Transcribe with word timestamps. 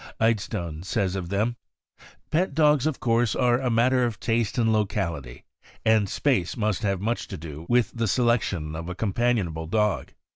Idstone 0.19 0.81
says 0.83 1.15
of 1.15 1.29
them: 1.29 1.57
Pet 2.31 2.55
dogs, 2.55 2.87
of 2.87 2.99
course, 2.99 3.35
are 3.35 3.59
a 3.61 3.69
matter 3.69 4.03
of 4.03 4.19
taste 4.19 4.57
and 4.57 4.73
locality, 4.73 5.43
and 5.85 6.09
space 6.09 6.57
must 6.57 6.81
have 6.81 6.99
much 6.99 7.27
to 7.27 7.37
do 7.37 7.67
with 7.69 7.91
the 7.93 8.07
selection 8.07 8.75
of 8.75 8.89
a 8.89 8.95
companionable 8.95 9.67
dog. 9.67 10.13